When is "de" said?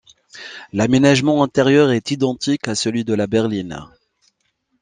3.05-3.13